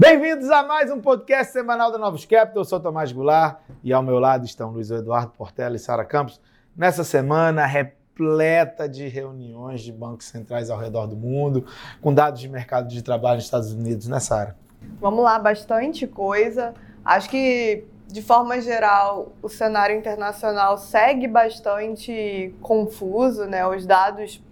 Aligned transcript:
Bem-vindos 0.00 0.48
a 0.50 0.62
mais 0.62 0.90
um 0.90 0.98
podcast 0.98 1.52
semanal 1.52 1.92
da 1.92 1.98
Novos 1.98 2.24
Capital. 2.24 2.62
Eu 2.62 2.64
sou 2.64 2.80
Tomás 2.80 3.12
Goulart 3.12 3.58
e 3.84 3.92
ao 3.92 4.02
meu 4.02 4.18
lado 4.18 4.46
estão 4.46 4.70
Luiz 4.70 4.90
Eduardo 4.90 5.32
Portela 5.36 5.76
e 5.76 5.78
Sara 5.78 6.06
Campos. 6.06 6.40
Nessa 6.74 7.04
semana 7.04 7.66
repleta 7.66 8.88
de 8.88 9.06
reuniões 9.08 9.82
de 9.82 9.92
bancos 9.92 10.24
centrais 10.24 10.70
ao 10.70 10.78
redor 10.78 11.06
do 11.06 11.14
mundo, 11.14 11.66
com 12.00 12.14
dados 12.14 12.40
de 12.40 12.48
mercado 12.48 12.88
de 12.88 13.02
trabalho 13.02 13.34
nos 13.34 13.44
Estados 13.44 13.74
Unidos, 13.74 14.08
né, 14.08 14.18
Sara? 14.20 14.56
Vamos 14.98 15.22
lá, 15.22 15.38
bastante 15.38 16.06
coisa. 16.06 16.72
Acho 17.04 17.28
que, 17.28 17.84
de 18.06 18.22
forma 18.22 18.58
geral, 18.58 19.32
o 19.42 19.50
cenário 19.50 19.94
internacional 19.94 20.78
segue 20.78 21.28
bastante 21.28 22.54
confuso, 22.62 23.44
né? 23.44 23.66
Os 23.66 23.84
dados 23.84 24.42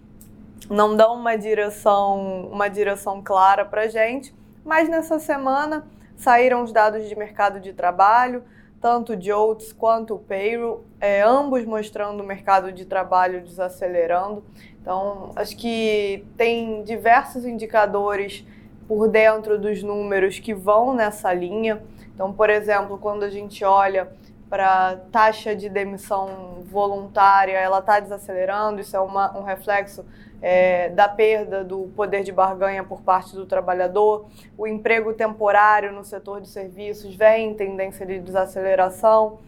não 0.69 0.95
dão 0.95 1.15
uma 1.15 1.39
direção, 1.39 2.51
uma 2.53 2.69
direção 2.69 3.23
clara 3.23 3.65
para 3.65 3.85
a 3.85 3.89
gente. 3.89 4.37
Mas 4.69 4.87
nessa 4.87 5.19
semana 5.19 5.87
saíram 6.15 6.63
os 6.63 6.73
dados 6.73 7.09
de 7.09 7.17
mercado 7.17 7.59
de 7.59 7.73
trabalho, 7.73 8.45
tanto 8.83 9.15
o 9.15 9.17
JOLTS 9.17 9.73
quanto 9.73 10.17
o 10.17 10.19
Payroll, 10.19 10.85
é, 11.01 11.23
ambos 11.23 11.65
mostrando 11.65 12.23
o 12.23 12.27
mercado 12.27 12.71
de 12.71 12.85
trabalho 12.85 13.41
desacelerando. 13.41 14.45
Então, 14.79 15.33
acho 15.37 15.57
que 15.57 16.23
tem 16.37 16.83
diversos 16.83 17.47
indicadores 17.47 18.45
por 18.87 19.09
dentro 19.09 19.59
dos 19.59 19.83
números 19.83 20.39
que 20.39 20.53
vão 20.53 20.93
nessa 20.93 21.33
linha. 21.33 21.83
Então, 22.15 22.31
por 22.31 22.51
exemplo, 22.51 22.99
quando 22.99 23.23
a 23.23 23.31
gente 23.31 23.65
olha 23.65 24.13
para 24.49 24.97
taxa 25.13 25.55
de 25.55 25.69
demissão 25.69 26.63
voluntária, 26.65 27.53
ela 27.53 27.81
está 27.81 28.01
desacelerando, 28.01 28.81
isso 28.81 28.97
é 28.97 29.01
uma, 29.01 29.37
um 29.37 29.43
reflexo 29.43 30.05
é, 30.41 30.89
da 30.91 31.09
perda 31.09 31.65
do 31.65 31.91
poder 31.95 32.23
de 32.23 32.33
barganha 32.33 32.83
por 32.85 33.03
parte 33.03 33.35
do 33.35 33.45
trabalhador, 33.45 34.27
o 34.57 34.67
emprego 34.67 35.13
temporário 35.13 35.93
no 35.93 36.05
setor 36.05 36.41
de 36.41 36.49
serviços 36.49 37.15
vem 37.15 37.51
em 37.51 37.55
tendência 37.55 38.07
de 38.07 38.19
desaceleração, 38.19 39.39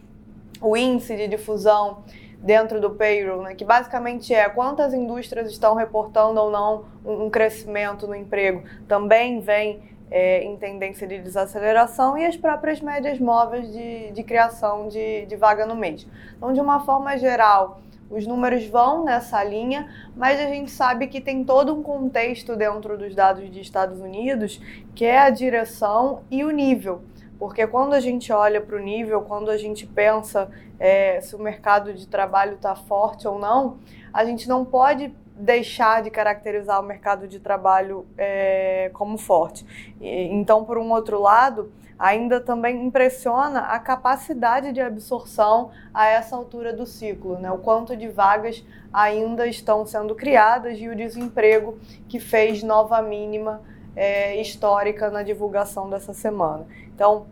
o 0.61 0.77
índice 0.77 1.15
de 1.15 1.27
difusão 1.27 2.03
dentro 2.37 2.81
do 2.81 2.91
payroll, 2.91 3.43
né, 3.43 3.55
que 3.55 3.63
basicamente 3.63 4.33
é 4.33 4.49
quantas 4.49 4.93
indústrias 4.93 5.49
estão 5.49 5.75
reportando 5.75 6.39
ou 6.39 6.49
não 6.49 6.85
um, 7.05 7.25
um 7.25 7.29
crescimento 7.29 8.07
no 8.07 8.15
emprego, 8.15 8.63
também 8.87 9.39
vem 9.39 9.90
é, 10.11 10.43
em 10.43 10.57
tendência 10.57 11.07
de 11.07 11.17
desaceleração 11.19 12.17
e 12.17 12.25
as 12.25 12.35
próprias 12.35 12.81
médias 12.81 13.17
móveis 13.17 13.71
de, 13.71 14.11
de 14.11 14.23
criação 14.23 14.89
de, 14.89 15.25
de 15.25 15.35
vaga 15.37 15.65
no 15.65 15.75
mês. 15.75 16.05
Então, 16.35 16.51
de 16.51 16.59
uma 16.59 16.81
forma 16.81 17.17
geral, 17.17 17.81
os 18.09 18.27
números 18.27 18.65
vão 18.67 19.05
nessa 19.05 19.41
linha, 19.41 19.89
mas 20.13 20.37
a 20.37 20.47
gente 20.47 20.69
sabe 20.69 21.07
que 21.07 21.21
tem 21.21 21.45
todo 21.45 21.73
um 21.73 21.81
contexto 21.81 22.57
dentro 22.57 22.97
dos 22.97 23.15
dados 23.15 23.49
de 23.49 23.61
Estados 23.61 24.01
Unidos, 24.01 24.61
que 24.93 25.05
é 25.05 25.17
a 25.17 25.29
direção 25.29 26.23
e 26.29 26.43
o 26.43 26.51
nível. 26.51 27.01
Porque 27.39 27.65
quando 27.65 27.93
a 27.93 27.99
gente 28.01 28.31
olha 28.33 28.59
para 28.59 28.75
o 28.75 28.79
nível, 28.79 29.21
quando 29.21 29.49
a 29.49 29.57
gente 29.57 29.87
pensa 29.87 30.51
é, 30.77 31.21
se 31.21 31.35
o 31.35 31.39
mercado 31.39 31.93
de 31.93 32.05
trabalho 32.05 32.55
está 32.55 32.75
forte 32.75 33.27
ou 33.27 33.39
não, 33.39 33.77
a 34.13 34.25
gente 34.25 34.47
não 34.47 34.65
pode 34.65 35.13
deixar 35.41 36.01
de 36.03 36.09
caracterizar 36.09 36.79
o 36.79 36.83
mercado 36.83 37.27
de 37.27 37.39
trabalho 37.39 38.05
é, 38.17 38.91
como 38.93 39.17
forte. 39.17 39.65
Então, 39.99 40.63
por 40.63 40.77
um 40.77 40.91
outro 40.91 41.19
lado, 41.19 41.71
ainda 41.97 42.39
também 42.39 42.85
impressiona 42.85 43.61
a 43.61 43.79
capacidade 43.79 44.71
de 44.71 44.79
absorção 44.79 45.71
a 45.93 46.07
essa 46.07 46.35
altura 46.35 46.73
do 46.73 46.85
ciclo, 46.85 47.37
né? 47.37 47.51
o 47.51 47.57
quanto 47.57 47.95
de 47.95 48.07
vagas 48.07 48.63
ainda 48.93 49.47
estão 49.47 49.85
sendo 49.85 50.15
criadas 50.15 50.77
e 50.79 50.87
o 50.87 50.95
desemprego 50.95 51.77
que 52.07 52.19
fez 52.19 52.63
nova 52.63 53.01
mínima 53.01 53.61
é, 53.95 54.39
histórica 54.39 55.09
na 55.09 55.23
divulgação 55.23 55.89
dessa 55.89 56.13
semana. 56.13 56.65
Então, 56.93 57.25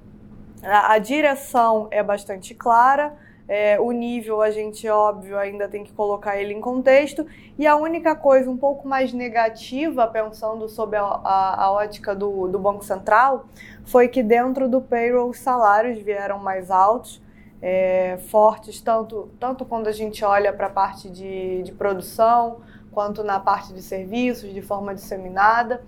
a, 0.63 0.93
a 0.93 0.97
direção 0.97 1.87
é 1.91 2.03
bastante 2.03 2.53
clara 2.53 3.13
é, 3.49 3.79
o 3.79 3.91
nível 3.91 4.43
a 4.43 4.51
gente, 4.51 4.87
óbvio, 4.87 5.35
ainda 5.35 5.67
tem 5.67 5.83
que 5.83 5.91
colocar 5.91 6.37
ele 6.39 6.53
em 6.53 6.61
contexto. 6.61 7.25
E 7.57 7.65
a 7.65 7.75
única 7.75 8.15
coisa 8.15 8.47
um 8.47 8.55
pouco 8.55 8.87
mais 8.87 9.11
negativa, 9.11 10.05
pensando 10.05 10.69
sob 10.69 10.95
a, 10.95 11.01
a, 11.01 11.63
a 11.63 11.71
ótica 11.71 12.13
do, 12.13 12.47
do 12.47 12.59
Banco 12.59 12.85
Central, 12.85 13.47
foi 13.83 14.07
que 14.07 14.21
dentro 14.21 14.69
do 14.69 14.79
payroll 14.79 15.31
os 15.31 15.39
salários 15.39 15.97
vieram 15.97 16.37
mais 16.37 16.69
altos, 16.69 17.19
é, 17.59 18.19
fortes, 18.27 18.79
tanto, 18.81 19.31
tanto 19.39 19.65
quando 19.65 19.87
a 19.87 19.91
gente 19.91 20.23
olha 20.23 20.53
para 20.53 20.67
a 20.67 20.69
parte 20.69 21.09
de, 21.09 21.63
de 21.63 21.71
produção, 21.71 22.57
quanto 22.91 23.23
na 23.23 23.39
parte 23.39 23.73
de 23.73 23.81
serviços, 23.81 24.53
de 24.53 24.61
forma 24.61 24.93
disseminada. 24.93 25.81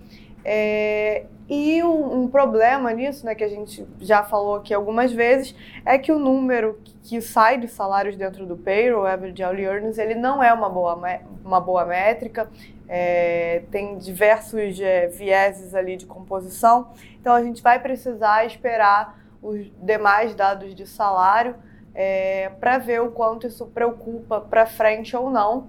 É, 0.44 1.26
e 1.48 1.82
um, 1.82 2.22
um, 2.22 2.28
problema 2.28 2.92
nisso, 2.92 3.24
né, 3.24 3.34
que 3.34 3.44
a 3.44 3.48
gente 3.48 3.86
já 4.00 4.24
falou 4.24 4.56
aqui 4.56 4.74
algumas 4.74 5.12
vezes, 5.12 5.54
é 5.84 5.98
que 5.98 6.10
o 6.10 6.18
número 6.18 6.80
que 7.02 7.20
sai 7.20 7.58
dos 7.58 7.72
salários 7.72 8.16
dentro 8.16 8.46
do 8.46 8.56
payroll, 8.56 9.06
average 9.06 9.42
hourly 9.42 9.64
earnings, 9.64 9.98
ele 9.98 10.14
não 10.14 10.42
é 10.42 10.52
uma 10.52 10.68
boa, 10.68 11.00
uma 11.44 11.60
boa 11.60 11.84
métrica, 11.84 12.50
é, 12.88 13.62
tem 13.70 13.98
diversos 13.98 14.80
é, 14.80 15.06
vieses 15.08 15.74
ali 15.74 15.96
de 15.96 16.06
composição, 16.06 16.90
então 17.20 17.34
a 17.34 17.42
gente 17.42 17.62
vai 17.62 17.78
precisar 17.80 18.44
esperar 18.44 19.20
os 19.40 19.70
demais 19.80 20.34
dados 20.34 20.74
de 20.74 20.86
salário 20.86 21.56
é, 21.94 22.50
para 22.60 22.78
ver 22.78 23.00
o 23.02 23.10
quanto 23.10 23.46
isso 23.46 23.66
preocupa 23.66 24.40
para 24.40 24.66
frente 24.66 25.16
ou 25.16 25.30
não. 25.30 25.68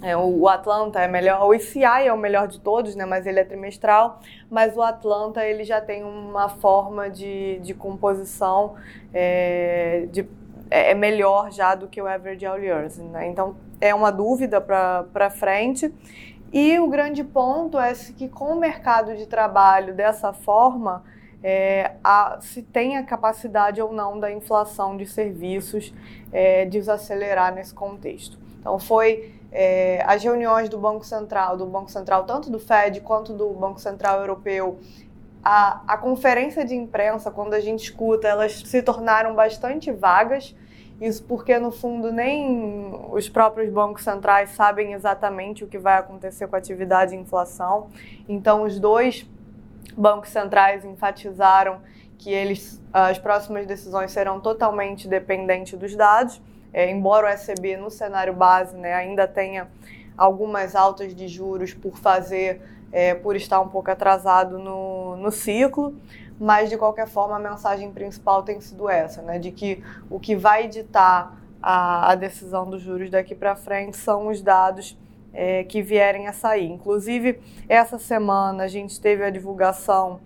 É, 0.00 0.16
o 0.16 0.48
Atlanta 0.48 1.00
é 1.00 1.08
melhor, 1.08 1.44
o 1.44 1.52
ICI 1.52 2.06
é 2.06 2.12
o 2.12 2.16
melhor 2.16 2.46
de 2.46 2.60
todos, 2.60 2.94
né, 2.94 3.04
mas 3.04 3.26
ele 3.26 3.40
é 3.40 3.44
trimestral, 3.44 4.20
mas 4.48 4.76
o 4.76 4.82
Atlanta 4.82 5.44
ele 5.44 5.64
já 5.64 5.80
tem 5.80 6.04
uma 6.04 6.48
forma 6.48 7.10
de, 7.10 7.58
de 7.58 7.74
composição 7.74 8.76
é, 9.12 10.06
de, 10.12 10.24
é, 10.70 10.92
é 10.92 10.94
melhor 10.94 11.50
já 11.50 11.74
do 11.74 11.88
que 11.88 12.00
o 12.00 12.06
average 12.06 12.46
hourly 12.46 12.68
earnings, 12.68 12.98
né? 12.98 13.26
então 13.26 13.56
é 13.80 13.92
uma 13.94 14.10
dúvida 14.10 14.60
para 14.60 15.30
frente. 15.30 15.92
E 16.52 16.78
o 16.78 16.88
grande 16.88 17.22
ponto 17.22 17.78
é 17.78 17.92
que 17.94 18.28
com 18.28 18.46
o 18.46 18.56
mercado 18.58 19.14
de 19.16 19.26
trabalho 19.26 19.94
dessa 19.94 20.32
forma, 20.32 21.04
é, 21.42 21.92
a, 22.02 22.38
se 22.40 22.62
tem 22.62 22.96
a 22.96 23.02
capacidade 23.02 23.80
ou 23.82 23.92
não 23.92 24.18
da 24.18 24.32
inflação 24.32 24.96
de 24.96 25.06
serviços 25.06 25.92
é, 26.32 26.64
desacelerar 26.64 27.54
nesse 27.54 27.74
contexto. 27.74 28.38
Então 28.58 28.78
foi 28.78 29.37
é, 29.50 30.02
as 30.06 30.22
reuniões 30.22 30.68
do 30.68 30.78
Banco 30.78 31.04
Central, 31.04 31.56
do 31.56 31.66
Banco 31.66 31.90
Central, 31.90 32.24
tanto 32.24 32.50
do 32.50 32.58
Fed 32.58 33.00
quanto 33.00 33.32
do 33.32 33.50
Banco 33.50 33.80
Central 33.80 34.20
Europeu, 34.20 34.78
a, 35.42 35.82
a 35.86 35.96
conferência 35.96 36.64
de 36.64 36.74
imprensa, 36.74 37.30
quando 37.30 37.54
a 37.54 37.60
gente 37.60 37.84
escuta, 37.84 38.28
elas 38.28 38.60
se 38.60 38.82
tornaram 38.82 39.34
bastante 39.34 39.90
vagas. 39.90 40.54
Isso 41.00 41.22
porque, 41.24 41.58
no 41.58 41.70
fundo, 41.70 42.12
nem 42.12 42.92
os 43.12 43.28
próprios 43.28 43.70
bancos 43.72 44.02
centrais 44.02 44.50
sabem 44.50 44.92
exatamente 44.92 45.62
o 45.62 45.68
que 45.68 45.78
vai 45.78 45.96
acontecer 45.96 46.48
com 46.48 46.56
a 46.56 46.58
atividade 46.58 47.14
e 47.14 47.18
inflação. 47.18 47.88
Então, 48.28 48.64
os 48.64 48.80
dois 48.80 49.24
bancos 49.96 50.30
centrais 50.30 50.84
enfatizaram 50.84 51.80
que 52.18 52.30
eles, 52.30 52.82
as 52.92 53.16
próximas 53.16 53.64
decisões 53.64 54.10
serão 54.10 54.40
totalmente 54.40 55.06
dependentes 55.06 55.78
dos 55.78 55.94
dados. 55.94 56.42
É, 56.72 56.90
embora 56.90 57.26
o 57.26 57.30
ECB 57.30 57.76
no 57.76 57.90
cenário 57.90 58.32
base 58.32 58.76
né, 58.76 58.94
ainda 58.94 59.26
tenha 59.26 59.68
algumas 60.16 60.74
altas 60.74 61.14
de 61.14 61.28
juros 61.28 61.72
por 61.72 61.96
fazer, 61.96 62.60
é, 62.92 63.14
por 63.14 63.36
estar 63.36 63.60
um 63.60 63.68
pouco 63.68 63.90
atrasado 63.90 64.58
no, 64.58 65.16
no 65.16 65.30
ciclo, 65.30 65.94
mas 66.38 66.68
de 66.68 66.76
qualquer 66.76 67.06
forma 67.06 67.36
a 67.36 67.38
mensagem 67.38 67.90
principal 67.92 68.42
tem 68.42 68.60
sido 68.60 68.88
essa, 68.88 69.22
né, 69.22 69.38
de 69.38 69.50
que 69.50 69.82
o 70.10 70.20
que 70.20 70.36
vai 70.36 70.68
ditar 70.68 71.36
a, 71.62 72.12
a 72.12 72.14
decisão 72.14 72.68
dos 72.68 72.82
juros 72.82 73.10
daqui 73.10 73.34
para 73.34 73.56
frente 73.56 73.96
são 73.96 74.28
os 74.28 74.40
dados 74.40 74.96
é, 75.32 75.64
que 75.64 75.82
vierem 75.82 76.26
a 76.26 76.32
sair. 76.32 76.70
Inclusive, 76.70 77.40
essa 77.68 77.98
semana 77.98 78.64
a 78.64 78.68
gente 78.68 79.00
teve 79.00 79.24
a 79.24 79.30
divulgação 79.30 80.20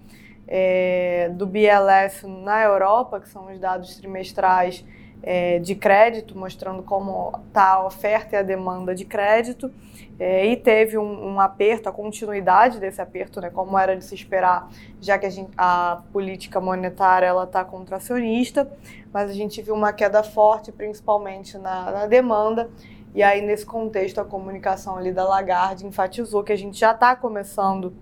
é, 0.46 1.30
do 1.34 1.46
BLS 1.46 2.26
na 2.26 2.62
Europa, 2.62 3.20
que 3.20 3.28
são 3.28 3.50
os 3.50 3.58
dados 3.58 3.96
trimestrais 3.96 4.84
é, 5.22 5.58
de 5.58 5.74
crédito, 5.74 6.36
mostrando 6.36 6.82
como 6.82 7.32
está 7.46 7.74
a 7.74 7.86
oferta 7.86 8.34
e 8.34 8.38
a 8.38 8.42
demanda 8.42 8.94
de 8.94 9.04
crédito, 9.04 9.70
é, 10.18 10.46
e 10.46 10.56
teve 10.56 10.98
um, 10.98 11.34
um, 11.34 11.40
aperto, 11.40 11.88
a 11.88 11.92
continuidade 11.92 12.78
desse 12.78 13.00
aperto, 13.00 13.40
né, 13.40 13.50
como 13.50 13.78
era 13.78 13.96
de 13.96 14.04
se 14.04 14.14
esperar, 14.14 14.68
já 15.00 15.18
que 15.18 15.26
a, 15.26 15.30
gente, 15.30 15.50
a 15.56 16.02
política 16.12 16.60
monetária 16.60 17.26
ela 17.26 17.44
está 17.44 17.64
contracionista, 17.64 18.70
mas 19.12 19.30
a 19.30 19.34
gente 19.34 19.62
viu 19.62 19.74
uma 19.74 19.92
queda 19.92 20.22
forte, 20.22 20.70
principalmente 20.72 21.56
na, 21.58 21.90
na 21.90 22.06
demanda, 22.06 22.70
e 23.14 23.22
aí 23.22 23.40
nesse 23.42 23.66
contexto 23.66 24.20
a 24.20 24.24
comunicação 24.24 24.96
ali 24.96 25.12
da 25.12 25.24
Lagarde 25.24 25.86
enfatizou 25.86 26.42
que 26.42 26.52
a 26.52 26.56
gente 26.56 26.78
já 26.78 26.92
está 26.92 27.14
começando 27.14 27.92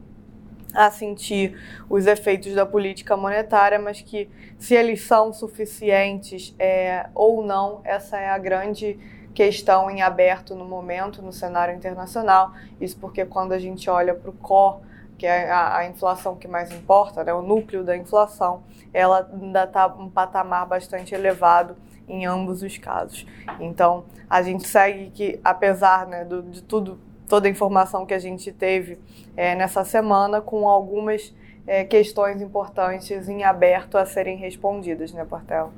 a 0.75 0.91
sentir 0.91 1.59
os 1.89 2.07
efeitos 2.07 2.55
da 2.55 2.65
política 2.67 3.17
monetária, 3.17 3.79
mas 3.79 4.01
que 4.01 4.29
se 4.59 4.75
eles 4.75 5.03
são 5.03 5.33
suficientes 5.33 6.55
é, 6.59 7.09
ou 7.15 7.45
não, 7.45 7.81
essa 7.85 8.19
é 8.19 8.31
a 8.31 8.39
grande 8.39 8.99
questão 9.35 9.91
em 9.91 10.03
aberto 10.03 10.55
no 10.55 10.65
momento 10.65 11.23
no 11.23 11.33
cenário 11.33 11.75
internacional. 11.75 12.53
Isso 12.81 12.99
porque 12.99 13.25
quando 13.25 13.53
a 13.53 13.59
gente 13.59 13.89
olha 13.89 14.15
para 14.15 14.31
o 14.31 14.33
core, 14.33 14.83
que 15.17 15.27
é 15.27 15.51
a, 15.51 15.77
a 15.77 15.87
inflação 15.87 16.37
que 16.37 16.49
mais 16.49 16.71
importa, 16.73 17.23
né, 17.23 17.33
o 17.33 17.43
núcleo 17.43 17.85
da 17.85 17.97
inflação, 17.97 18.63
ela 18.93 19.29
ainda 19.33 19.65
está 19.65 19.87
um 19.87 20.09
patamar 20.09 20.67
bastante 20.67 21.15
elevado 21.15 21.77
em 22.09 22.27
ambos 22.27 22.63
os 22.63 22.77
casos. 22.79 23.27
Então, 23.61 24.05
a 24.29 24.43
gente 24.43 24.67
segue 24.67 25.11
que, 25.11 25.41
apesar 25.45 26.07
né, 26.07 26.25
do, 26.25 26.43
de 26.43 26.63
tudo, 26.63 26.99
toda 27.31 27.47
a 27.47 27.51
informação 27.51 28.05
que 28.05 28.13
a 28.13 28.19
gente 28.19 28.51
teve 28.51 28.99
é, 29.37 29.55
nessa 29.55 29.85
semana, 29.85 30.41
com 30.41 30.69
algumas 30.69 31.33
é, 31.65 31.85
questões 31.85 32.43
importantes 32.43 33.29
em 33.29 33.45
aberto 33.45 33.97
a 33.97 34.05
serem 34.05 34.37
respondidas, 34.37 35.13
né, 35.13 35.25
Portela? 35.25 35.71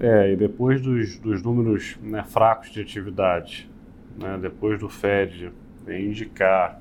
É, 0.00 0.32
e 0.32 0.36
depois 0.36 0.80
dos, 0.80 1.18
dos 1.18 1.42
números 1.42 1.98
né, 2.00 2.22
fracos 2.22 2.70
de 2.70 2.80
atividade, 2.80 3.68
né, 4.16 4.38
depois 4.40 4.78
do 4.78 4.88
Fed 4.88 5.52
indicar 5.88 6.80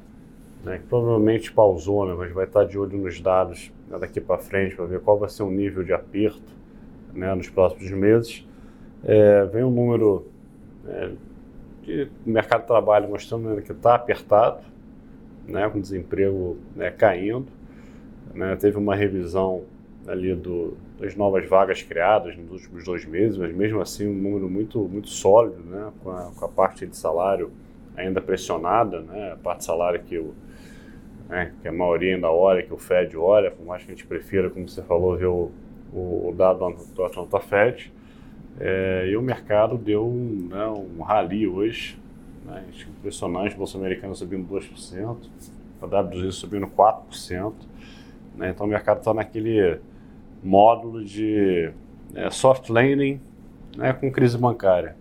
né, 0.63 0.77
que 0.77 0.85
provavelmente 0.85 1.51
pausou, 1.51 2.06
né, 2.06 2.13
mas 2.15 2.31
vai 2.31 2.45
estar 2.45 2.65
de 2.65 2.77
olho 2.77 2.95
nos 2.95 3.19
dados 3.19 3.71
né, 3.89 3.97
daqui 3.97 4.21
para 4.21 4.38
frente 4.38 4.75
para 4.75 4.85
ver 4.85 5.00
qual 5.00 5.18
vai 5.18 5.30
ser 5.30 5.42
o 5.42 5.50
nível 5.50 5.83
de 5.83 5.94
aperto 5.94 6.56
né, 7.12 7.33
nos 7.33 7.50
próximos 7.50 7.89
meses. 7.89 8.47
É, 9.03 9.45
vem 9.45 9.63
um 9.63 9.71
número 9.71 10.27
é, 10.88 11.09
de 11.89 12.12
mercado 12.25 12.62
de 12.62 12.68
trabalho 12.68 13.09
mostrando 13.09 13.62
que 13.62 13.71
está 13.71 13.95
apertado, 13.95 14.63
né, 15.47 15.68
com 15.69 15.80
desemprego 15.80 16.57
né, 16.75 16.91
caindo. 16.91 17.47
Né, 18.33 18.56
teve 18.56 18.77
uma 18.77 18.95
revisão 18.95 19.63
ali 20.07 20.33
do, 20.36 20.77
das 21.00 21.15
novas 21.15 21.47
vagas 21.50 21.81
criadas 21.81 22.38
nos 22.38 22.51
últimos 22.51 22.83
dois 22.86 23.06
meses, 23.06 23.38
mas 23.38 23.53
mesmo 23.53 23.81
assim 23.81 24.07
um 24.07 24.13
número 24.13 24.50
muito, 24.50 24.80
muito 24.88 25.09
sólido, 25.09 25.62
né, 25.63 25.91
com, 26.03 26.12
a, 26.12 26.31
com 26.31 26.45
a 26.45 26.50
parte 26.50 26.86
de 26.86 26.95
salário 26.95 27.51
ainda 27.97 28.21
pressionada, 28.21 29.01
né, 29.01 29.31
a 29.33 29.35
parte 29.35 29.59
de 29.59 29.65
salário 29.65 30.01
que, 30.03 30.18
o, 30.18 30.33
né, 31.27 31.53
que 31.62 31.68
a 31.68 31.71
maioria 31.71 32.15
ainda 32.15 32.30
olha, 32.30 32.62
que 32.62 32.74
o 32.74 32.77
Fed 32.77 33.18
olha, 33.18 33.50
por 33.50 33.65
mais 33.65 33.83
que 33.83 33.92
a 33.92 33.95
gente 33.95 34.06
prefira, 34.06 34.50
como 34.50 34.69
você 34.69 34.83
falou, 34.83 35.18
ver 35.18 35.25
o, 35.25 35.51
o, 35.92 36.30
o 36.30 36.33
dado 36.35 36.75
do 36.94 37.03
Atlanta 37.03 37.39
Fed, 37.39 37.92
é, 38.59 39.07
e 39.09 39.17
o 39.17 39.21
mercado 39.21 39.77
deu 39.77 40.07
um, 40.07 40.47
né, 40.49 40.65
um 40.67 41.01
rally 41.01 41.47
hoje, 41.47 41.97
né, 42.45 42.63
impressionante, 42.89 43.53
a 43.53 43.57
Bolsa 43.57 43.77
Americana 43.77 44.13
subindo 44.13 44.47
2%, 44.47 45.17
a 45.81 45.87
W200 45.87 46.31
subindo 46.31 46.67
4%, 46.67 47.53
né, 48.35 48.49
então 48.49 48.65
o 48.65 48.69
mercado 48.69 48.99
está 48.99 49.13
naquele 49.13 49.79
módulo 50.43 51.03
de 51.03 51.71
é, 52.15 52.29
soft 52.29 52.69
landing 52.69 53.19
né, 53.75 53.93
com 53.93 54.11
crise 54.11 54.37
bancária. 54.37 54.95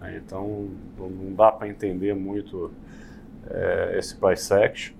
Né, 0.00 0.20
então 0.24 0.68
não 0.98 1.34
dá 1.34 1.50
para 1.50 1.68
entender 1.68 2.14
muito 2.14 2.70
é, 3.48 3.96
esse 3.98 4.16
price 4.16 4.52
action, 4.52 4.94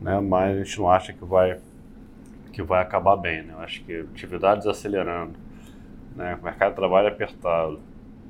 né, 0.00 0.20
mas 0.20 0.56
a 0.56 0.62
gente 0.62 0.78
não 0.78 0.90
acha 0.90 1.12
que 1.12 1.24
vai, 1.24 1.58
que 2.52 2.62
vai 2.62 2.82
acabar 2.82 3.16
bem. 3.16 3.42
Né? 3.42 3.54
Eu 3.54 3.60
acho 3.60 3.82
que 3.84 4.00
atividades 4.00 4.66
acelerando, 4.66 5.34
né, 6.14 6.38
o 6.40 6.44
mercado 6.44 6.70
de 6.70 6.76
trabalho 6.76 7.08
apertado, 7.08 7.80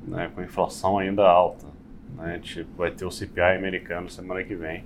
né, 0.07 0.31
com 0.35 0.43
inflação 0.43 0.99
ainda 0.99 1.27
alta. 1.27 1.67
Né, 2.17 2.35
gente 2.35 2.67
vai 2.77 2.91
ter 2.91 3.05
o 3.05 3.11
CPI 3.11 3.57
americano 3.57 4.09
semana 4.09 4.43
que 4.43 4.55
vem, 4.55 4.85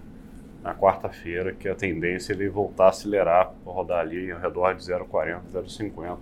na 0.62 0.74
quarta-feira, 0.74 1.52
que 1.52 1.68
a 1.68 1.74
tendência 1.74 2.32
é 2.32 2.36
ele 2.36 2.48
voltar 2.48 2.86
a 2.86 2.88
acelerar 2.88 3.54
rodar 3.64 4.00
ali 4.00 4.30
ao 4.30 4.40
redor 4.40 4.74
de 4.74 4.82
0,40, 4.82 5.40
0,50, 5.52 6.18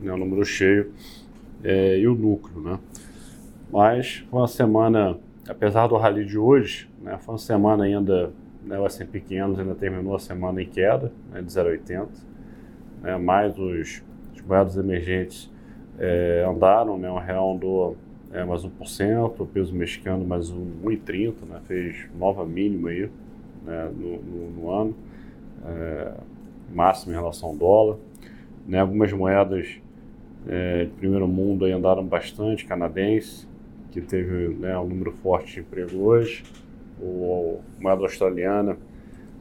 né, 0.00 0.12
o 0.12 0.16
número 0.16 0.44
cheio 0.44 0.92
é, 1.64 1.98
e 1.98 2.06
o 2.06 2.12
lucro. 2.12 2.60
Né. 2.60 2.78
Mas 3.70 4.24
foi 4.30 4.40
uma 4.40 4.48
semana, 4.48 5.18
apesar 5.48 5.88
do 5.88 5.96
rally 5.96 6.24
de 6.24 6.38
hoje, 6.38 6.88
né, 7.02 7.18
foi 7.18 7.34
uma 7.34 7.38
semana 7.38 7.84
ainda, 7.84 8.30
né, 8.62 8.78
o 8.78 8.86
S&P 8.86 9.20
500 9.20 9.58
ainda 9.58 9.74
terminou 9.74 10.14
a 10.14 10.20
semana 10.20 10.62
em 10.62 10.68
queda, 10.68 11.12
né, 11.32 11.42
de 11.42 11.48
0,80, 11.48 12.08
né, 13.02 13.16
mais 13.18 13.58
os, 13.58 14.02
os 14.32 14.42
moedas 14.42 14.76
emergentes 14.76 15.50
é, 15.98 16.46
andaram, 16.48 16.98
né, 16.98 17.10
o 17.10 17.18
real 17.18 17.54
andou 17.54 17.96
é, 18.32 18.44
mais 18.44 18.62
1%, 18.62 19.34
o 19.38 19.46
peso 19.46 19.74
mexicano 19.74 20.24
mais 20.24 20.50
um 20.50 20.66
1,30, 20.84 21.34
né, 21.48 21.60
fez 21.66 22.06
nova 22.18 22.44
mínima 22.44 22.90
aí 22.90 23.08
né, 23.64 23.90
no, 23.96 24.22
no, 24.22 24.50
no, 24.50 24.70
ano, 24.70 24.94
é, 25.64 26.12
máximo 26.74 27.12
em 27.12 27.14
relação 27.14 27.50
ao 27.50 27.56
dólar. 27.56 27.96
Né, 28.66 28.80
algumas 28.80 29.12
moedas 29.12 29.80
é, 30.48 30.84
de 30.84 30.90
primeiro 30.92 31.26
mundo 31.26 31.64
aí 31.64 31.72
andaram 31.72 32.04
bastante, 32.04 32.64
canadense, 32.64 33.46
que 33.90 34.00
teve 34.00 34.48
né, 34.54 34.78
um 34.78 34.86
número 34.86 35.12
forte 35.12 35.54
de 35.54 35.60
emprego 35.60 35.96
hoje, 35.98 36.44
o, 37.00 37.60
a 37.78 37.82
moeda 37.82 38.02
australiana 38.02 38.76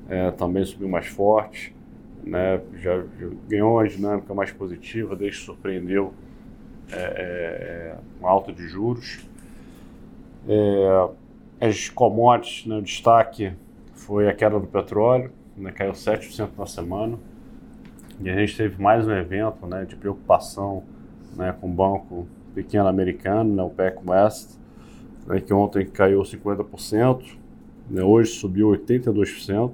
é, 0.07 0.31
também 0.31 0.63
subiu 0.63 0.87
mais 0.87 1.07
forte, 1.07 1.75
né, 2.23 2.61
já, 2.75 2.97
já 3.19 3.29
ganhou 3.47 3.73
uma 3.73 3.87
dinâmica 3.87 4.33
mais 4.33 4.51
positiva, 4.51 5.15
desde 5.15 5.39
que 5.39 5.45
surpreendeu 5.45 6.13
é, 6.91 6.97
é, 6.97 7.95
uma 8.19 8.29
alta 8.29 8.51
de 8.51 8.67
juros. 8.67 9.25
É, 10.47 11.09
as 11.59 11.89
commodities, 11.89 12.65
né, 12.65 12.77
o 12.77 12.81
destaque 12.81 13.53
foi 13.93 14.27
a 14.27 14.33
queda 14.33 14.59
do 14.59 14.67
petróleo, 14.67 15.31
né, 15.57 15.71
caiu 15.71 15.93
7% 15.93 16.49
na 16.57 16.65
semana. 16.65 17.17
E 18.21 18.29
a 18.29 18.35
gente 18.35 18.55
teve 18.55 18.81
mais 18.81 19.07
um 19.07 19.11
evento 19.11 19.65
né, 19.65 19.85
de 19.85 19.95
preocupação 19.95 20.83
né, 21.35 21.53
com 21.59 21.67
o 21.67 21.73
banco 21.73 22.27
pequeno 22.53 22.87
americano, 22.87 23.53
né, 23.53 23.63
o 23.63 23.69
PEC 23.69 23.97
West, 24.05 24.57
né, 25.27 25.41
que 25.41 25.53
ontem 25.53 25.85
caiu 25.85 26.21
50%, 26.21 27.23
né, 27.89 28.03
hoje 28.03 28.31
subiu 28.31 28.69
82%, 28.69 29.71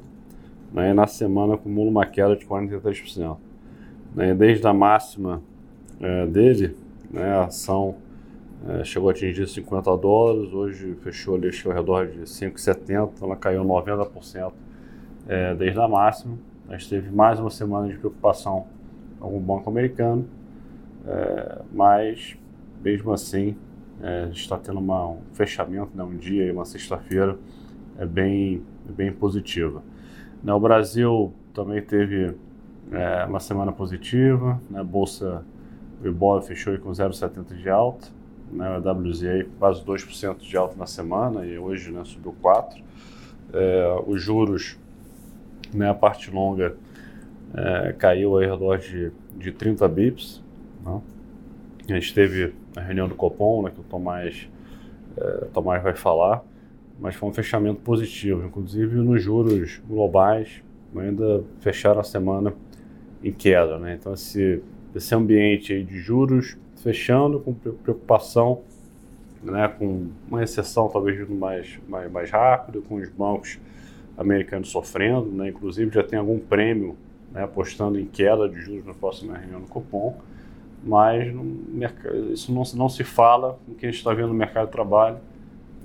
né, 0.73 0.89
e 0.89 0.93
na 0.93 1.07
semana 1.07 1.55
acumula 1.55 1.89
uma 1.89 2.05
queda 2.05 2.35
de 2.35 2.45
43%. 2.45 3.37
Né, 4.15 4.33
desde 4.33 4.65
a 4.67 4.73
máxima 4.73 5.41
é, 5.99 6.25
dele, 6.25 6.75
né, 7.11 7.33
a 7.33 7.45
ação 7.45 7.95
é, 8.67 8.83
chegou 8.83 9.09
a 9.09 9.11
atingir 9.11 9.47
50 9.47 9.97
dólares, 9.97 10.53
hoje 10.53 10.95
fechou 11.03 11.35
ali 11.35 11.49
ao 11.65 11.71
redor 11.71 12.07
de 12.07 12.19
5,70, 12.21 13.21
ela 13.21 13.35
caiu 13.35 13.63
90% 13.63 14.51
é, 15.27 15.55
desde 15.55 15.79
a 15.79 15.87
máxima. 15.87 16.37
A 16.69 16.77
gente 16.77 16.89
teve 16.89 17.09
mais 17.11 17.39
uma 17.39 17.49
semana 17.49 17.87
de 17.87 17.97
preocupação 17.97 18.67
com 19.19 19.35
o 19.35 19.39
banco 19.39 19.69
americano, 19.69 20.25
é, 21.05 21.61
mas 21.73 22.37
mesmo 22.83 23.11
assim 23.11 23.55
é, 24.01 24.29
está 24.31 24.57
tendo 24.57 24.79
uma, 24.79 25.07
um 25.07 25.19
fechamento, 25.33 25.91
né, 25.95 26.03
um 26.03 26.15
dia 26.15 26.45
e 26.45 26.51
uma 26.51 26.65
sexta-feira 26.65 27.37
é 27.97 28.05
bem, 28.05 28.63
bem 28.85 29.11
positiva. 29.11 29.83
Né, 30.43 30.53
o 30.53 30.59
Brasil 30.59 31.33
também 31.53 31.81
teve 31.81 32.35
é, 32.91 33.25
uma 33.25 33.39
semana 33.39 33.71
positiva, 33.71 34.61
né, 34.69 34.79
a 34.79 34.83
Bolsa 34.83 35.43
o 36.03 36.07
Ibov 36.07 36.45
fechou 36.45 36.77
com 36.79 36.91
0,70 36.91 37.55
de 37.55 37.69
alta, 37.69 38.07
né, 38.51 38.67
a 38.67 38.91
WZA 38.91 39.45
quase 39.57 39.83
2% 39.83 40.39
de 40.39 40.57
alta 40.57 40.75
na 40.75 40.85
semana 40.85 41.45
e 41.45 41.57
hoje 41.57 41.91
né, 41.91 42.01
subiu 42.03 42.35
4%. 42.41 42.81
É, 43.53 44.01
os 44.07 44.21
juros, 44.21 44.77
né, 45.73 45.89
a 45.89 45.93
parte 45.93 46.31
longa, 46.31 46.75
é, 47.53 47.93
caiu 47.97 48.35
ao 48.35 48.39
redor 48.39 48.77
de, 48.77 49.11
de 49.37 49.51
30 49.51 49.87
bips. 49.87 50.43
Né? 50.83 51.01
A 51.89 51.93
gente 51.93 52.13
teve 52.13 52.53
a 52.75 52.81
reunião 52.81 53.07
do 53.07 53.15
Copom, 53.15 53.63
né, 53.63 53.71
que 53.71 53.79
o 53.79 53.83
Tomás, 53.83 54.49
é, 55.17 55.45
Tomás 55.53 55.83
vai 55.83 55.93
falar, 55.93 56.43
mas 56.99 57.15
foi 57.15 57.29
um 57.29 57.33
fechamento 57.33 57.81
positivo. 57.81 58.45
Inclusive 58.45 58.95
nos 58.97 59.21
juros 59.21 59.81
globais 59.87 60.63
ainda 60.95 61.43
fecharam 61.59 61.99
a 61.99 62.03
semana 62.03 62.53
em 63.23 63.31
queda. 63.31 63.77
Né? 63.77 63.95
Então, 63.99 64.13
esse 64.13 64.61
desse 64.93 65.13
ambiente 65.15 65.83
de 65.83 65.99
juros 65.99 66.57
fechando 66.81 67.39
com 67.39 67.53
preocupação, 67.53 68.61
né, 69.43 69.67
com 69.67 70.07
uma 70.27 70.43
exceção 70.43 70.89
talvez 70.89 71.27
mais, 71.29 71.79
mais, 71.87 72.11
mais 72.11 72.29
rápido, 72.29 72.81
com 72.81 72.95
os 72.95 73.09
bancos 73.09 73.59
americanos 74.17 74.69
sofrendo, 74.69 75.31
né, 75.31 75.49
inclusive 75.49 75.91
já 75.91 76.03
tem 76.03 76.19
algum 76.19 76.39
prêmio 76.39 76.95
né, 77.31 77.43
apostando 77.43 77.99
em 77.99 78.05
queda 78.05 78.47
de 78.49 78.59
juros 78.59 78.85
na 78.85 78.93
próxima 78.93 79.37
reunião 79.37 79.61
do 79.61 79.67
Copom, 79.67 80.17
mas 80.83 81.33
no, 81.33 81.59
isso 82.31 82.51
não, 82.51 82.63
não 82.75 82.89
se 82.89 83.03
fala 83.03 83.59
com 83.65 83.71
o 83.71 83.75
que 83.75 83.85
a 83.85 83.89
gente 83.89 83.99
está 83.99 84.13
vendo 84.13 84.29
no 84.29 84.33
mercado 84.33 84.65
de 84.65 84.71
trabalho 84.71 85.17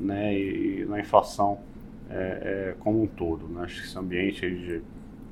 né, 0.00 0.34
e, 0.34 0.80
e 0.80 0.84
na 0.86 0.98
inflação 1.00 1.58
é, 2.10 2.14
é, 2.14 2.74
como 2.78 3.02
um 3.02 3.06
todo. 3.06 3.46
Né? 3.48 3.62
Acho 3.62 3.80
que 3.80 3.86
esse 3.86 3.98
ambiente 3.98 4.40
de, 4.40 4.82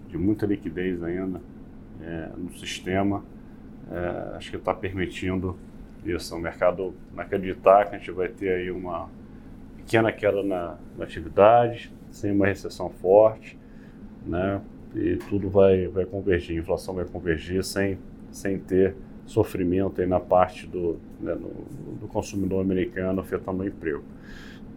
de 0.08 0.18
muita 0.18 0.46
liquidez 0.46 1.02
ainda 1.02 1.40
é, 2.02 2.28
no 2.36 2.52
sistema 2.58 3.24
é, 3.90 4.36
acho 4.36 4.50
que 4.50 4.56
está 4.56 4.74
permitindo 4.74 5.58
isso. 6.04 6.34
O 6.34 6.38
mercado 6.38 6.94
acreditar 7.16 7.86
que 7.86 7.94
a 7.94 7.98
gente 7.98 8.10
vai 8.10 8.28
ter 8.28 8.50
aí 8.50 8.70
uma 8.70 9.08
pequena 9.76 10.12
queda 10.12 10.42
na, 10.42 10.76
na 10.96 11.04
atividade, 11.04 11.92
sem 12.10 12.32
uma 12.32 12.46
recessão 12.46 12.90
forte, 12.90 13.58
né? 14.24 14.60
E 14.94 15.16
tudo 15.28 15.50
vai, 15.50 15.88
vai 15.88 16.04
convergir, 16.04 16.56
a 16.56 16.60
inflação 16.60 16.94
vai 16.94 17.04
convergir 17.04 17.64
sem, 17.64 17.98
sem 18.30 18.58
ter 18.58 18.94
sofrimento 19.26 20.00
aí 20.00 20.06
na 20.06 20.20
parte 20.20 20.66
do, 20.66 21.00
né, 21.20 21.34
no, 21.34 21.50
do 21.96 22.08
consumidor 22.08 22.60
americano 22.60 23.20
afetando 23.20 23.62
o 23.62 23.66
emprego. 23.66 24.04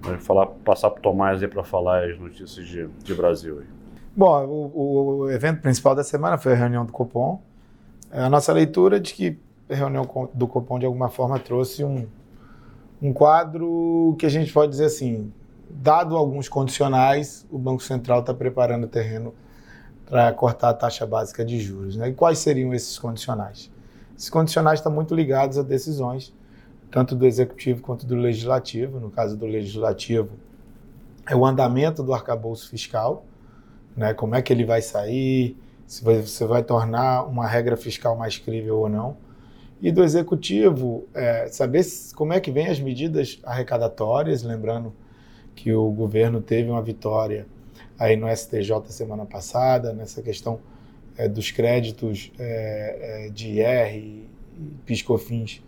Vou 0.02 0.18
falar, 0.18 0.48
passar 0.48 0.90
para 0.90 1.00
o 1.00 1.02
Tomás 1.02 1.46
para 1.46 1.64
falar 1.64 2.10
as 2.10 2.18
notícias 2.18 2.66
de, 2.66 2.88
de 2.88 3.14
Brasil. 3.14 3.60
Aí. 3.60 3.66
Bom, 4.16 4.46
o, 4.46 5.20
o, 5.24 5.32
evento 5.32 5.62
principal 5.62 5.96
da 5.96 6.04
semana 6.04 6.38
foi 6.38 6.54
a 6.54 6.56
reunião 6.56 6.86
do 6.86 6.92
Copom. 6.92 7.42
É 8.12 8.22
a 8.22 8.30
nossa 8.30 8.54
leitura 8.54 9.00
de 9.00 9.14
que 9.14 9.38
a 9.70 9.76
reunião 9.76 10.30
do 10.34 10.48
Copom, 10.48 10.80
de 10.80 10.86
alguma 10.86 11.10
forma, 11.10 11.40
trouxe 11.40 11.84
um, 11.84 12.08
um 13.02 13.12
quadro 13.12 14.16
que 14.18 14.26
a 14.26 14.30
gente 14.30 14.52
pode 14.52 14.72
dizer 14.72 14.86
assim, 14.86 15.32
dado 15.70 16.16
alguns 16.16 16.48
condicionais, 16.48 17.46
o 17.52 17.58
Banco 17.58 17.84
Central 17.84 18.22
está 18.22 18.34
preparando 18.34 18.86
o 18.86 18.88
terreno 18.88 19.34
para 20.06 20.32
cortar 20.32 20.70
a 20.70 20.74
taxa 20.74 21.06
básica 21.06 21.44
de 21.44 21.60
juros. 21.60 21.98
Né? 21.98 22.10
E 22.10 22.14
quais 22.14 22.40
seriam 22.40 22.74
esses 22.74 22.98
condicionais? 22.98 23.70
Esses 24.18 24.30
condicionais 24.30 24.80
estão 24.80 24.92
muito 24.92 25.14
ligados 25.14 25.58
a 25.58 25.64
decisões, 25.64 26.34
tanto 26.90 27.14
do 27.14 27.26
executivo 27.26 27.82
quanto 27.82 28.06
do 28.06 28.16
legislativo. 28.16 29.00
No 29.00 29.10
caso 29.10 29.36
do 29.36 29.46
legislativo, 29.46 30.32
é 31.28 31.36
o 31.36 31.46
andamento 31.46 32.02
do 32.02 32.14
arcabouço 32.14 32.70
fiscal, 32.70 33.26
né? 33.96 34.14
como 34.14 34.34
é 34.34 34.42
que 34.42 34.52
ele 34.52 34.64
vai 34.64 34.82
sair, 34.82 35.58
se 35.88 36.04
você 36.04 36.46
vai 36.46 36.62
tornar 36.62 37.24
uma 37.24 37.48
regra 37.48 37.78
fiscal 37.78 38.16
mais 38.16 38.38
crível 38.38 38.78
ou 38.80 38.90
não. 38.90 39.18
E 39.82 39.92
do 39.92 40.04
executivo, 40.04 41.08
é, 41.14 41.48
saber 41.48 41.86
como 42.14 42.34
é 42.34 42.42
que 42.42 42.52
vem 42.52 42.68
as 42.68 42.80
medidas 42.80 43.40
arrecadatórias, 43.44 44.44
lembrando 44.44 44.94
que 45.56 45.72
o 45.72 45.90
governo 45.92 46.42
teve 46.42 46.70
uma 46.70 46.82
vitória 46.82 47.48
aí 47.98 48.18
no 48.18 48.28
STJ 48.28 48.82
semana 48.90 49.26
passada, 49.26 49.94
nessa 49.94 50.22
questão 50.22 50.60
é, 51.18 51.28
dos 51.28 51.52
créditos 51.52 52.32
é, 52.38 53.26
é 53.28 53.30
de 53.30 53.60
IR 53.60 53.96
e 53.96 54.30
PiscoFins 54.86 55.64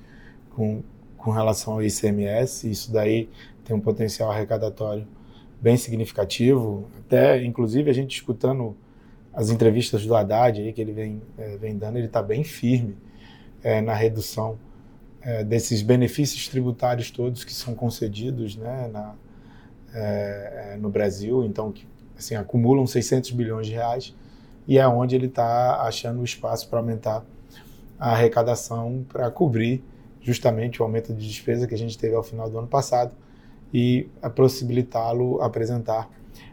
com, 0.49 0.83
com 1.17 1.31
relação 1.31 1.73
ao 1.73 1.83
ICMS. 1.83 2.69
Isso 2.69 2.91
daí 2.91 3.29
tem 3.63 3.75
um 3.75 3.79
potencial 3.79 4.31
arrecadatório 4.31 5.07
bem 5.61 5.77
significativo. 5.77 6.89
Até, 6.99 7.43
inclusive, 7.43 7.89
a 7.89 7.93
gente 7.93 8.15
escutando 8.15 8.75
as 9.33 9.49
entrevistas 9.49 10.05
do 10.05 10.15
Haddad 10.15 10.59
aí 10.59 10.73
que 10.73 10.81
ele 10.81 10.91
vem, 10.91 11.21
é, 11.37 11.57
vem 11.57 11.77
dando, 11.77 11.97
ele 11.97 12.07
está 12.07 12.21
bem 12.21 12.43
firme 12.43 12.97
é, 13.63 13.81
na 13.81 13.93
redução 13.93 14.57
é, 15.21 15.43
desses 15.43 15.81
benefícios 15.81 16.47
tributários 16.47 17.11
todos 17.11 17.43
que 17.43 17.53
são 17.53 17.75
concedidos 17.75 18.55
né, 18.55 18.89
na, 18.91 19.15
é, 19.93 20.71
é, 20.73 20.77
no 20.77 20.89
Brasil, 20.89 21.43
então 21.43 21.71
que 21.71 21.87
assim, 22.17 22.35
acumulam 22.35 22.85
600 22.85 23.31
bilhões 23.31 23.67
de 23.67 23.73
reais 23.73 24.15
e 24.67 24.77
é 24.77 24.87
onde 24.87 25.15
ele 25.15 25.27
está 25.27 25.81
achando 25.81 26.21
o 26.21 26.23
espaço 26.23 26.69
para 26.69 26.79
aumentar 26.79 27.25
a 27.99 28.11
arrecadação 28.11 29.05
para 29.09 29.29
cobrir 29.29 29.83
justamente 30.21 30.81
o 30.81 30.85
aumento 30.85 31.13
de 31.13 31.27
despesa 31.27 31.67
que 31.67 31.73
a 31.73 31.77
gente 31.77 31.97
teve 31.97 32.15
ao 32.15 32.23
final 32.23 32.49
do 32.49 32.57
ano 32.57 32.67
passado 32.67 33.13
e 33.73 34.07
possibilitá-lo 34.35 35.41
apresentar 35.41 36.09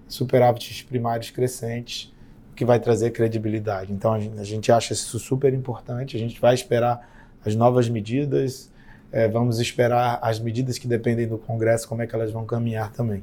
superávites 0.09 0.83
primários 0.83 1.30
crescentes, 1.30 2.12
que 2.57 2.65
vai 2.65 2.81
trazer 2.81 3.11
credibilidade. 3.11 3.93
Então 3.93 4.15
a 4.15 4.45
gente 4.45 4.73
acha 4.73 4.93
isso 4.93 5.19
super 5.19 5.53
importante, 5.53 6.17
a 6.17 6.19
gente 6.19 6.41
vai 6.41 6.55
esperar 6.55 7.09
as 7.45 7.55
novas 7.55 7.89
medidas, 7.89 8.73
é, 9.13 9.29
vamos 9.29 9.61
esperar 9.61 10.19
as 10.23 10.41
medidas 10.41 10.79
que 10.79 10.89
dependem 10.89 11.29
do 11.29 11.39
Congresso, 11.39 11.87
como 11.87 12.03
é 12.03 12.07
que 12.07 12.15
elas 12.15 12.33
vão 12.33 12.45
caminhar 12.45 12.91
também. 12.93 13.23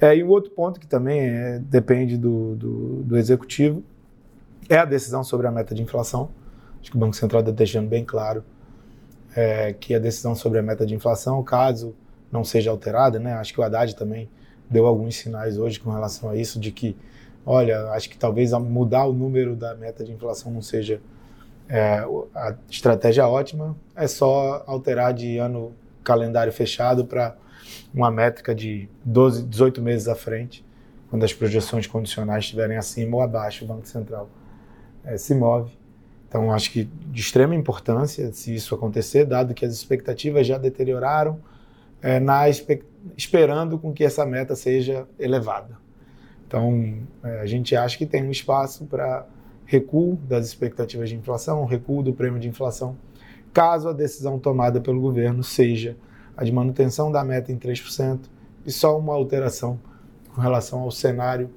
É, 0.00 0.16
e 0.16 0.24
o 0.24 0.28
outro 0.28 0.50
ponto 0.50 0.80
que 0.80 0.86
também 0.86 1.20
é, 1.20 1.58
depende 1.60 2.16
do, 2.16 2.56
do, 2.56 3.02
do, 3.04 3.16
Executivo 3.16 3.82
é 4.68 4.76
a 4.76 4.84
decisão 4.84 5.22
sobre 5.22 5.46
a 5.46 5.52
meta 5.52 5.74
de 5.74 5.82
inflação. 5.82 6.30
Acho 6.80 6.90
que 6.90 6.96
o 6.96 7.00
Banco 7.00 7.14
Central 7.14 7.40
está 7.40 7.52
deixando 7.52 7.88
bem 7.88 8.04
claro 8.04 8.42
é, 9.36 9.72
que 9.72 9.94
a 9.94 9.98
decisão 9.98 10.34
sobre 10.34 10.58
a 10.58 10.62
meta 10.62 10.84
de 10.84 10.94
inflação, 10.94 11.42
caso 11.42 11.94
não 12.30 12.42
seja 12.42 12.70
alterada, 12.70 13.18
né, 13.20 13.34
acho 13.34 13.52
que 13.52 13.60
o 13.60 13.62
Haddad 13.62 13.94
também 13.94 14.28
deu 14.68 14.86
alguns 14.86 15.14
sinais 15.16 15.56
hoje 15.56 15.78
com 15.78 15.90
relação 15.92 16.30
a 16.30 16.36
isso, 16.36 16.58
de 16.58 16.72
que, 16.72 16.96
olha, 17.44 17.90
acho 17.90 18.08
que 18.08 18.16
talvez 18.16 18.52
mudar 18.52 19.04
o 19.04 19.12
número 19.12 19.54
da 19.54 19.74
meta 19.74 20.04
de 20.04 20.12
inflação 20.12 20.52
não 20.52 20.62
seja 20.62 21.00
é, 21.68 22.04
a 22.34 22.54
estratégia 22.68 23.26
ótima, 23.26 23.76
é 23.96 24.06
só 24.06 24.62
alterar 24.66 25.12
de 25.12 25.38
ano 25.38 25.72
calendário 26.02 26.52
fechado 26.52 27.04
para 27.04 27.36
uma 27.92 28.10
métrica 28.10 28.54
de 28.54 28.88
12, 29.04 29.44
18 29.44 29.80
meses 29.80 30.08
à 30.08 30.14
frente, 30.14 30.64
quando 31.08 31.24
as 31.24 31.32
projeções 31.32 31.86
condicionais 31.86 32.44
estiverem 32.44 32.76
acima 32.76 33.16
ou 33.16 33.22
abaixo, 33.22 33.64
o 33.64 33.68
Banco 33.68 33.86
Central 33.86 34.28
é, 35.04 35.16
se 35.16 35.34
move. 35.34 35.72
Então, 36.28 36.52
acho 36.52 36.72
que 36.72 36.84
de 36.84 37.20
extrema 37.20 37.54
importância 37.54 38.32
se 38.32 38.54
isso 38.54 38.74
acontecer, 38.74 39.24
dado 39.24 39.54
que 39.54 39.64
as 39.64 39.72
expectativas 39.72 40.46
já 40.46 40.58
deterioraram, 40.58 41.38
é, 42.02 42.18
na 42.18 42.48
esperando 43.16 43.78
com 43.78 43.92
que 43.92 44.04
essa 44.04 44.26
meta 44.26 44.56
seja 44.56 45.06
elevada. 45.18 45.83
Então, 46.46 46.98
é, 47.22 47.40
a 47.40 47.46
gente 47.46 47.74
acha 47.74 47.96
que 47.96 48.06
tem 48.06 48.22
um 48.22 48.30
espaço 48.30 48.84
para 48.84 49.26
recuo 49.66 50.16
das 50.16 50.46
expectativas 50.46 51.08
de 51.08 51.16
inflação, 51.16 51.64
recuo 51.64 52.02
do 52.02 52.12
prêmio 52.12 52.38
de 52.38 52.48
inflação, 52.48 52.96
caso 53.52 53.88
a 53.88 53.92
decisão 53.92 54.38
tomada 54.38 54.80
pelo 54.80 55.00
governo 55.00 55.42
seja 55.42 55.96
a 56.36 56.44
de 56.44 56.52
manutenção 56.52 57.10
da 57.10 57.24
meta 57.24 57.52
em 57.52 57.58
3% 57.58 58.20
e 58.66 58.72
só 58.72 58.98
uma 58.98 59.14
alteração 59.14 59.78
com 60.34 60.40
relação 60.40 60.80
ao 60.80 60.90
cenário 60.90 61.50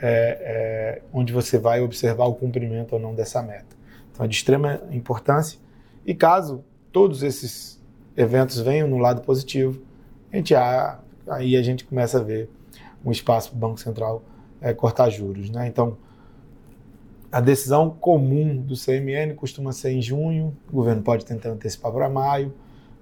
é, 0.00 0.38
é, 0.40 1.02
onde 1.12 1.32
você 1.32 1.58
vai 1.58 1.80
observar 1.80 2.24
o 2.26 2.34
cumprimento 2.34 2.94
ou 2.94 3.00
não 3.00 3.14
dessa 3.14 3.42
meta. 3.42 3.76
Então 4.12 4.24
é 4.24 4.28
de 4.28 4.34
extrema 4.34 4.80
importância 4.90 5.58
e 6.06 6.14
caso 6.14 6.64
todos 6.92 7.22
esses 7.22 7.80
eventos 8.16 8.60
venham 8.60 8.86
no 8.86 8.98
lado 8.98 9.22
positivo, 9.22 9.82
a 10.32 10.36
gente, 10.36 10.54
aí 10.54 11.56
a 11.56 11.62
gente 11.62 11.84
começa 11.84 12.18
a 12.18 12.22
ver 12.22 12.48
um 13.04 13.10
espaço 13.10 13.50
para 13.50 13.56
o 13.56 13.60
Banco 13.60 13.80
Central 13.80 14.22
é, 14.60 14.72
cortar 14.72 15.10
juros. 15.10 15.50
Né? 15.50 15.66
Então, 15.66 15.96
a 17.30 17.40
decisão 17.40 17.90
comum 17.90 18.56
do 18.56 18.74
CMN 18.74 19.34
costuma 19.34 19.72
ser 19.72 19.92
em 19.92 20.02
junho, 20.02 20.56
o 20.68 20.76
governo 20.76 21.02
pode 21.02 21.24
tentar 21.24 21.50
antecipar 21.50 21.90
para 21.92 22.08
maio, 22.08 22.54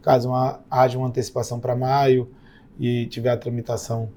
Caso 0.03 0.31
uma, 0.31 0.61
haja 0.71 0.97
uma 0.97 1.09
antecipação 1.09 1.61
para 1.61 1.77
maio 1.77 2.31
e 2.79 3.07
tiver 3.07 3.31
a 3.31 3.37
tramitação 3.37 4.09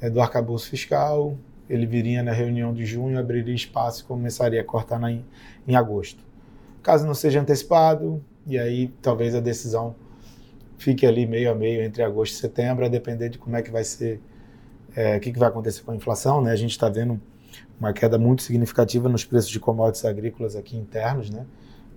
é, 0.00 0.08
do 0.08 0.20
arcabouço 0.20 0.70
fiscal, 0.70 1.36
ele 1.68 1.84
viria 1.84 2.22
na 2.22 2.32
reunião 2.32 2.72
de 2.72 2.86
junho, 2.86 3.18
abriria 3.18 3.54
espaço 3.54 4.02
e 4.02 4.04
começaria 4.04 4.60
a 4.60 4.64
cortar 4.64 4.98
na, 4.98 5.10
em 5.12 5.74
agosto. 5.74 6.24
Caso 6.82 7.06
não 7.06 7.14
seja 7.14 7.40
antecipado, 7.40 8.24
e 8.46 8.58
aí 8.58 8.88
talvez 9.02 9.34
a 9.34 9.40
decisão 9.40 9.94
fique 10.78 11.04
ali 11.04 11.26
meio 11.26 11.50
a 11.50 11.54
meio 11.54 11.82
entre 11.82 12.02
agosto 12.02 12.34
e 12.34 12.36
setembro, 12.36 12.84
a 12.84 12.88
depender 12.88 13.28
de 13.28 13.38
como 13.38 13.56
é 13.56 13.62
que 13.62 13.70
vai 13.70 13.84
ser, 13.84 14.20
é, 14.96 15.18
o 15.18 15.20
que, 15.20 15.30
que 15.30 15.38
vai 15.38 15.50
acontecer 15.50 15.82
com 15.82 15.92
a 15.92 15.94
inflação. 15.94 16.40
Né? 16.40 16.50
A 16.50 16.56
gente 16.56 16.70
está 16.70 16.88
vendo 16.88 17.20
uma 17.78 17.92
queda 17.92 18.18
muito 18.18 18.42
significativa 18.42 19.08
nos 19.08 19.24
preços 19.24 19.50
de 19.50 19.60
commodities 19.60 20.06
agrícolas 20.06 20.56
aqui 20.56 20.76
internos, 20.76 21.28
né? 21.28 21.44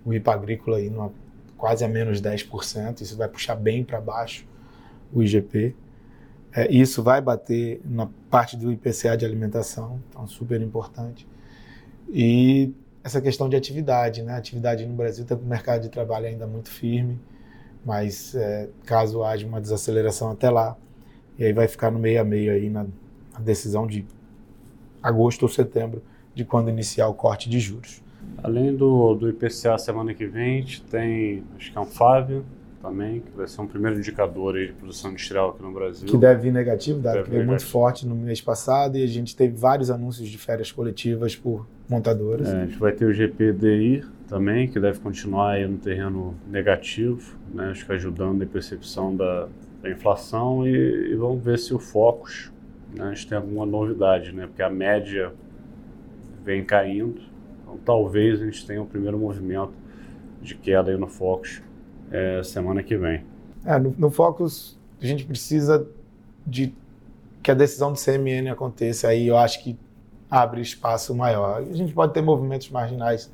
O 0.05 0.13
IPA 0.13 0.33
agrícola 0.33 0.77
aí 0.77 0.89
numa 0.89 1.11
quase 1.57 1.83
a 1.83 1.87
menos 1.87 2.21
10%, 2.21 3.01
isso 3.01 3.17
vai 3.17 3.27
puxar 3.27 3.55
bem 3.55 3.83
para 3.83 3.99
baixo 3.99 4.45
o 5.13 5.23
IGP. 5.23 5.75
É, 6.53 6.71
isso 6.71 7.01
vai 7.01 7.21
bater 7.21 7.81
na 7.85 8.09
parte 8.29 8.57
do 8.57 8.71
IPCA 8.71 9.15
de 9.15 9.25
alimentação, 9.25 10.01
então 10.09 10.27
super 10.27 10.61
importante. 10.61 11.27
E 12.09 12.73
essa 13.03 13.21
questão 13.21 13.47
de 13.47 13.55
atividade, 13.55 14.21
né? 14.21 14.33
A 14.33 14.37
atividade 14.37 14.85
no 14.85 14.93
Brasil 14.93 15.23
tem 15.25 15.37
um 15.37 15.41
mercado 15.41 15.83
de 15.83 15.89
trabalho 15.89 16.25
ainda 16.27 16.47
muito 16.47 16.69
firme, 16.69 17.19
mas 17.85 18.35
é, 18.35 18.69
caso 18.85 19.23
haja 19.23 19.47
uma 19.47 19.61
desaceleração 19.61 20.31
até 20.31 20.49
lá, 20.49 20.77
e 21.39 21.45
aí 21.45 21.53
vai 21.53 21.67
ficar 21.67 21.89
no 21.89 21.97
meio 21.97 22.19
a 22.19 22.23
meio 22.23 22.51
aí 22.51 22.69
na, 22.69 22.83
na 22.83 23.39
decisão 23.39 23.87
de 23.87 24.05
agosto 25.01 25.43
ou 25.43 25.49
setembro 25.49 26.03
de 26.35 26.43
quando 26.43 26.69
iniciar 26.69 27.07
o 27.07 27.13
corte 27.13 27.49
de 27.49 27.59
juros. 27.59 28.03
Além 28.43 28.75
do, 28.75 29.15
do 29.15 29.29
IPCA 29.29 29.77
semana 29.77 30.13
que 30.13 30.25
vem, 30.25 30.57
a 30.57 30.61
gente 30.61 30.81
tem, 30.83 31.43
acho 31.57 31.71
que 31.71 31.77
é 31.77 31.81
um 31.81 31.85
FAV 31.85 32.43
também, 32.81 33.21
que 33.21 33.31
vai 33.35 33.47
ser 33.47 33.61
um 33.61 33.67
primeiro 33.67 33.97
indicador 33.97 34.53
de 34.53 34.73
produção 34.73 35.11
industrial 35.11 35.51
aqui 35.51 35.63
no 35.63 35.71
Brasil. 35.71 36.07
Que 36.07 36.17
deve 36.17 36.43
vir 36.43 36.53
negativo, 36.53 36.99
dado 36.99 37.23
que 37.23 37.29
veio 37.29 37.45
muito 37.45 37.65
forte 37.65 38.05
no 38.05 38.15
mês 38.15 38.41
passado 38.41 38.97
e 38.97 39.03
a 39.03 39.07
gente 39.07 39.35
teve 39.35 39.55
vários 39.55 39.89
anúncios 39.89 40.27
de 40.27 40.37
férias 40.37 40.71
coletivas 40.71 41.35
por 41.35 41.65
montadoras. 41.87 42.47
É, 42.47 42.63
a 42.63 42.65
gente 42.65 42.77
vai 42.77 42.91
ter 42.91 43.05
o 43.05 43.13
GPDI 43.13 44.03
também, 44.27 44.67
que 44.67 44.79
deve 44.79 44.99
continuar 44.99 45.53
aí 45.53 45.67
no 45.67 45.77
terreno 45.77 46.35
negativo, 46.47 47.35
né, 47.53 47.71
acho 47.71 47.85
que 47.85 47.91
ajudando 47.91 48.43
a 48.43 48.45
percepção 48.45 49.15
da, 49.15 49.47
da 49.81 49.89
inflação 49.89 50.67
e, 50.67 51.11
e, 51.11 51.15
vamos 51.15 51.43
ver 51.43 51.57
se 51.57 51.73
o 51.73 51.79
Focus, 51.79 52.51
né, 52.93 53.05
a 53.05 53.13
gente 53.13 53.27
tem 53.27 53.37
alguma 53.37 53.65
novidade, 53.65 54.31
né, 54.31 54.47
porque 54.47 54.61
a 54.61 54.69
média 54.69 55.33
vem 56.43 56.63
caindo, 56.63 57.21
então, 57.61 57.77
talvez 57.85 58.41
a 58.41 58.45
gente 58.45 58.65
tenha 58.65 58.81
o 58.81 58.85
um 58.85 58.87
primeiro 58.87 59.17
movimento 59.17 59.73
de 60.41 60.55
queda 60.55 60.91
aí 60.91 60.97
no 60.97 61.07
Focus 61.07 61.61
é, 62.11 62.41
semana 62.43 62.81
que 62.81 62.97
vem. 62.97 63.23
É, 63.65 63.77
no, 63.77 63.93
no 63.97 64.09
Focus, 64.09 64.77
a 65.01 65.05
gente 65.05 65.25
precisa 65.25 65.87
de 66.45 66.73
que 67.41 67.51
a 67.51 67.53
decisão 67.53 67.91
do 67.93 67.99
CMN 67.99 68.49
aconteça. 68.49 69.07
Aí 69.07 69.27
eu 69.27 69.37
acho 69.37 69.63
que 69.63 69.77
abre 70.29 70.61
espaço 70.61 71.15
maior. 71.15 71.61
A 71.61 71.73
gente 71.73 71.93
pode 71.93 72.13
ter 72.13 72.21
movimentos 72.21 72.69
marginais 72.69 73.31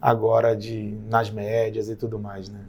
agora 0.00 0.56
de 0.56 0.96
nas 1.08 1.30
médias 1.30 1.88
e 1.88 1.96
tudo 1.96 2.18
mais, 2.18 2.48
né? 2.48 2.60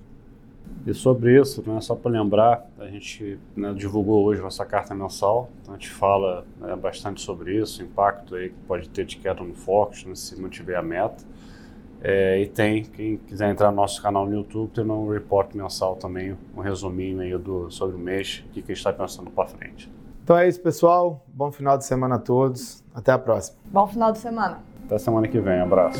E 0.85 0.93
sobre 0.93 1.39
isso, 1.39 1.63
né, 1.67 1.79
só 1.81 1.93
para 1.93 2.11
lembrar, 2.11 2.65
a 2.79 2.85
gente 2.85 3.37
né, 3.55 3.73
divulgou 3.73 4.23
hoje 4.23 4.41
nossa 4.41 4.65
carta 4.65 4.95
mensal, 4.95 5.49
então 5.61 5.73
a 5.73 5.77
gente 5.77 5.89
fala 5.89 6.45
né, 6.59 6.75
bastante 6.75 7.21
sobre 7.21 7.59
isso, 7.59 7.81
o 7.81 7.85
impacto 7.85 8.35
aí 8.35 8.49
que 8.49 8.55
pode 8.67 8.89
ter 8.89 9.05
de 9.05 9.17
queda 9.17 9.43
no 9.43 9.53
Fox, 9.53 10.05
né, 10.05 10.15
se 10.15 10.41
não 10.41 10.49
tiver 10.49 10.75
a 10.75 10.81
meta. 10.81 11.23
É, 12.01 12.41
e 12.41 12.47
tem, 12.47 12.83
quem 12.83 13.17
quiser 13.17 13.51
entrar 13.51 13.71
no 13.71 13.77
nosso 13.77 14.01
canal 14.01 14.25
no 14.25 14.33
YouTube, 14.33 14.71
tem 14.71 14.85
um 14.85 15.09
report 15.09 15.53
mensal 15.53 15.97
também, 15.97 16.37
um 16.55 16.61
resuminho 16.61 17.19
aí 17.19 17.37
do, 17.37 17.69
sobre 17.69 17.95
o 17.95 17.99
mês, 17.99 18.43
o 18.47 18.49
que, 18.53 18.61
que 18.61 18.71
a 18.71 18.75
gente 18.75 18.77
está 18.77 18.93
pensando 18.93 19.29
para 19.29 19.47
frente. 19.47 19.91
Então 20.23 20.37
é 20.37 20.47
isso, 20.47 20.61
pessoal. 20.61 21.25
Bom 21.27 21.51
final 21.51 21.77
de 21.77 21.85
semana 21.85 22.15
a 22.15 22.19
todos. 22.19 22.83
Até 22.93 23.11
a 23.11 23.17
próxima. 23.17 23.57
Bom 23.65 23.87
final 23.87 24.11
de 24.11 24.19
semana. 24.19 24.59
Até 24.85 24.97
semana 24.99 25.27
que 25.27 25.39
vem. 25.39 25.59
abraço. 25.59 25.99